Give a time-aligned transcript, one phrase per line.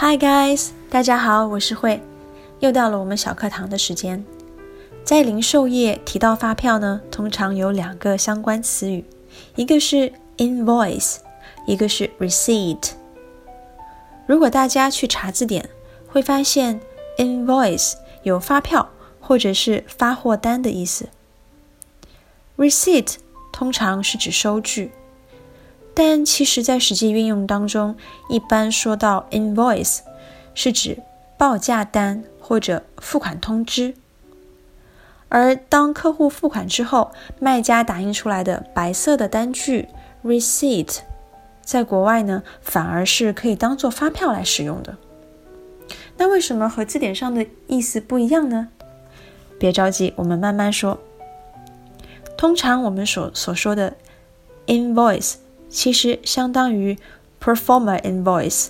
[0.00, 2.00] Hi guys，大家好，我是慧，
[2.60, 4.24] 又到了我们小课堂的时间。
[5.02, 9.04] 在零售业提到发票呢，通常有两个相关词语，
[9.56, 11.16] 一个是 invoice，
[11.66, 12.92] 一个是 receipt。
[14.28, 15.68] 如果大家去查字典，
[16.06, 16.80] 会发现
[17.16, 18.88] invoice 有发票
[19.20, 21.08] 或者是发货单的意思
[22.56, 23.16] ，receipt
[23.50, 24.92] 通常是指收据。
[25.98, 27.96] 但其实，在实际运用当中，
[28.28, 29.98] 一般说到 invoice，
[30.54, 31.02] 是指
[31.36, 33.94] 报价单或者付款通知。
[35.28, 39.88] 而当客户付款之后，卖家打印出来的白色的单据
[40.24, 40.98] receipt，
[41.62, 44.96] 在国外呢，反而是可以当做发票来使用的。
[46.16, 48.68] 那为什么和字典上的意思不一样呢？
[49.58, 50.96] 别着急，我们慢慢说。
[52.36, 53.96] 通常我们所所说的
[54.68, 55.34] invoice。
[55.68, 56.98] 其实相当于
[57.42, 58.68] performer invoice，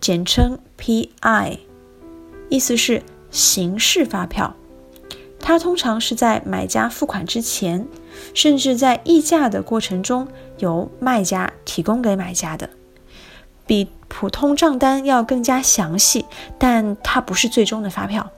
[0.00, 1.58] 简称 P.I.，
[2.48, 4.54] 意思是形式发票。
[5.40, 7.88] 它通常是在买家付款之前，
[8.32, 10.28] 甚至在议价的过程中，
[10.58, 12.70] 由卖家提供给买家的，
[13.66, 16.26] 比普通账单要更加详细。
[16.58, 18.30] 但它不是最终的发票，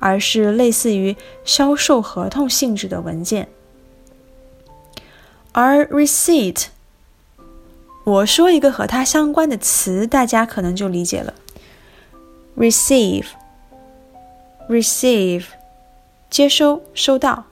[0.00, 3.48] 而是类似于销售合同性质的文件。
[5.52, 6.71] 而 receipt。
[8.04, 11.34] 我说一个和它相关的词，大家可能就理解了。
[12.56, 15.44] receive，receive，
[16.28, 17.44] 接收、收到。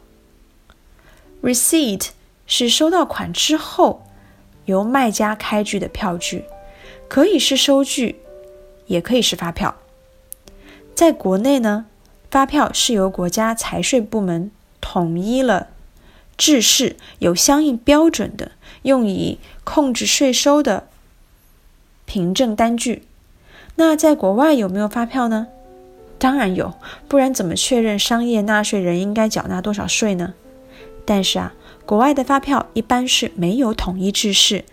[1.43, 2.09] receipt
[2.47, 4.03] 是收到款之后
[4.65, 6.45] 由卖家开具的票据，
[7.09, 8.21] 可以是收据，
[8.87, 9.77] 也可以是发票。
[10.95, 11.87] 在国内呢，
[12.29, 14.51] 发票是由国家财税部门
[14.81, 15.69] 统一了
[16.41, 18.53] 制式，有相应标准的。
[18.85, 20.89] 用以控制税收的
[22.07, 23.03] 凭证单据，
[23.77, 25.49] 那在国外有没有发票呢？
[26.19, 26.73] 当然有，
[27.07, 30.33] 不然怎么确认商业纳税人应该缴纳多少税呢？
[31.05, 31.53] 但是啊，
[31.85, 34.65] 国外的发票一般是没有统一制式，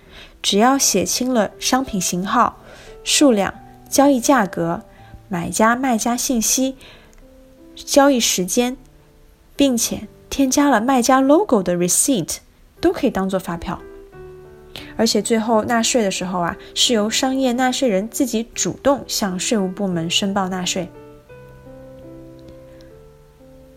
[0.41, 2.61] 只要写清了商品型号、
[3.03, 3.53] 数量、
[3.89, 4.83] 交易价格、
[5.27, 6.77] 买家卖家信息、
[7.75, 8.77] 交易时间，
[9.57, 12.37] 并且添加了卖家 logo 的 receipt，
[12.79, 13.81] 都可以当做发票。
[14.95, 20.91] 而且最后纳税的时候啊，是由商业纳税人自己主动向税务部门申报纳税。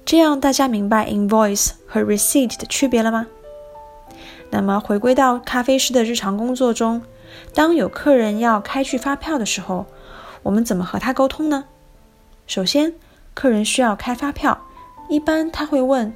[0.04, 3.26] 这样大家明白 invoice 和 receipt 的区别了吗？
[4.50, 7.00] 那么回归到咖啡师的日常工作中，
[7.54, 9.86] 当有客人要开具发票的时候，
[10.42, 11.64] 我们怎么和他沟通呢？
[12.46, 12.92] 首先，
[13.32, 14.60] 客人需要开发票，
[15.08, 16.12] 一般他会问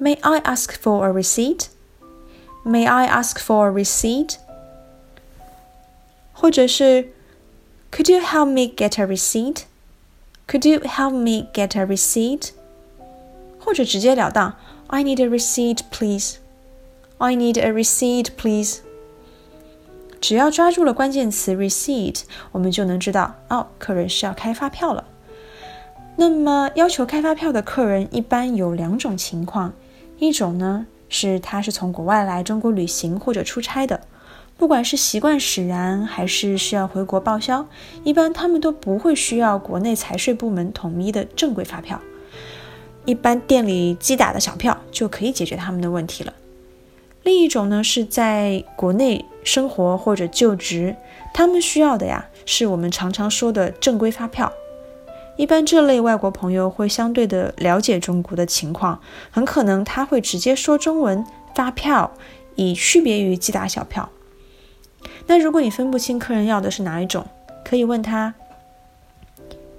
[0.00, 4.36] ：May I ask for a receipt？May I ask for a receipt？
[6.32, 7.12] 或者是
[7.90, 9.62] Could you help me get a receipt?
[10.48, 12.50] Could you help me get a receipt?
[13.58, 14.56] 或者直截了当
[14.88, 16.36] I need a receipt, please.
[17.18, 18.80] I need a receipt, please.
[20.20, 22.22] 只要抓住了关键词 receipt，
[22.52, 25.04] 我们就能知道哦，客人是要开发票了。
[26.16, 29.72] 那么要求开发票的客人一般有两种情况，
[30.19, 30.85] 一种呢。
[31.11, 33.99] 是他是从国外来中国旅行或者出差的，
[34.59, 37.65] 不管是习惯使然还是需要回国报销，
[38.03, 41.99] 一般他们都不会需要国内财税部门统一的正规发票，
[43.05, 46.31] 一般店里机打的小票就可以解决他们的问题了。
[47.23, 50.95] 另一种呢是在国内生活或者就职，
[51.33, 54.53] 他们需要的呀是我们常常说的正规发票。
[55.39, 58.99] 一般这类外国朋友会相对的了解中国的情况，
[59.31, 61.25] 很可能他会直接说中文
[61.55, 62.11] 发票，
[62.55, 64.09] 以区别于寄打小票。
[65.27, 67.25] 那如果你分不清客人要的是哪一种，
[67.63, 68.33] 可以问他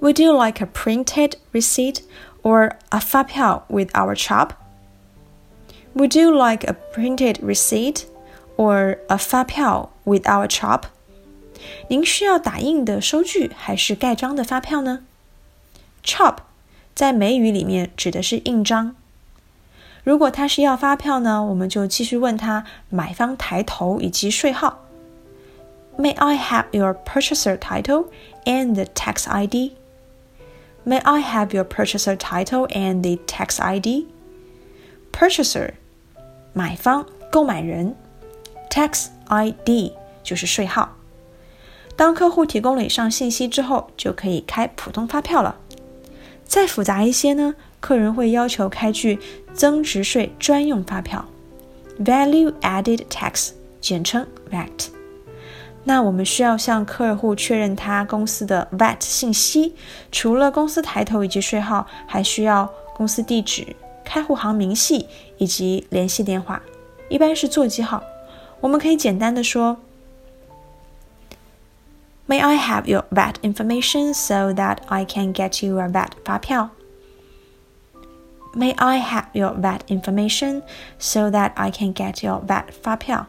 [0.01, 1.97] ：Would you like a printed receipt
[2.41, 8.05] or a 发票 with our chop？Would you like a printed receipt
[8.57, 10.85] or a 发票 with our chop？
[11.87, 15.05] 您需要打印的收据还是盖章的发票呢
[16.03, 16.37] ？Chop，
[16.93, 18.95] 在美语里面指的是印章。
[20.03, 24.79] 如果他是要发票呢，我们就继续问他买方抬头以及税号。
[25.97, 28.07] May I have your purchaser title
[28.45, 29.73] and the tax ID?
[30.83, 34.07] May I have your purchaser title and the tax ID?
[35.11, 35.73] Purchaser，
[36.53, 37.95] 买方、购买人
[38.71, 39.91] ；tax ID
[40.23, 40.95] 就是税号。
[41.95, 45.57] 当客户提供了以上信息之后，就可以开普通发票了。
[46.51, 49.17] 再复杂一些呢，客人会要求开具
[49.53, 51.25] 增值税专用发票
[52.03, 54.89] （Value Added Tax，简称 VAT）。
[55.85, 59.73] 那我们需要向客户确认他公司的 VAT 信息，
[60.11, 63.65] 除了公司抬头以及税号，还需要公司地址、
[64.03, 65.07] 开户行明细
[65.37, 66.61] 以及联系电话，
[67.07, 68.03] 一般是座机号。
[68.59, 69.77] 我们可以简单的说
[72.26, 76.70] ：May I have your VAT information so that I can get you a VAT 发票？
[78.54, 80.62] May I have your VAT information
[80.98, 83.26] so that I can get your VAT 发票？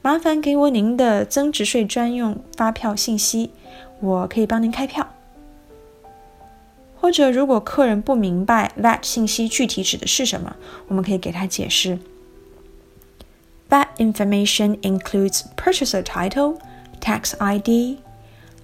[0.00, 3.50] 麻烦给我您的增值税专用发票信息，
[4.00, 5.08] 我可以帮您开票。
[7.00, 10.56] 或者，如果客人不明白 VAT 信息具体指的是什么，
[10.88, 11.98] 我们可以给他解释。
[13.68, 16.58] VAT information includes purchaser title,
[17.02, 18.00] tax ID,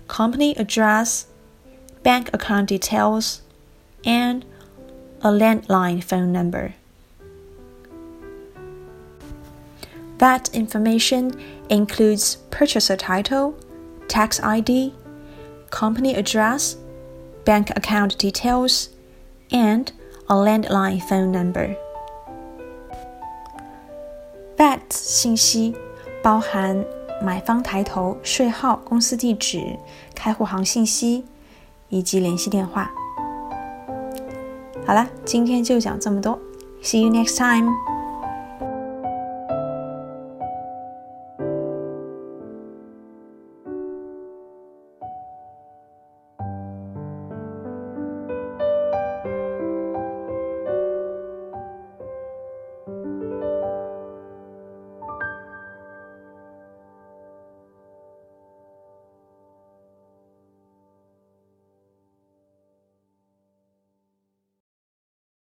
[0.08, 1.26] company address,
[2.02, 3.42] bank account details,
[4.04, 4.44] and
[5.22, 6.74] a landline phone number.
[10.18, 11.32] That information
[11.68, 13.56] includes purchaser title,
[14.08, 14.94] tax ID,
[15.70, 16.76] company address,
[17.44, 18.90] bank account details,
[19.50, 19.90] and
[20.28, 21.76] a landline phone number.
[24.56, 25.74] VAT 信息
[26.22, 26.84] 包含
[27.21, 29.77] 买方抬头、税号、公司地址、
[30.15, 31.25] 开户行信息
[31.89, 32.91] 以及联系电话。
[34.85, 36.39] 好了，今天就讲这么多。
[36.81, 37.69] See you next time.